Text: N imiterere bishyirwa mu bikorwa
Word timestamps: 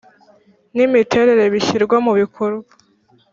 N 0.75 0.77
imiterere 0.87 1.43
bishyirwa 1.53 1.97
mu 2.05 2.11
bikorwa 2.19 2.69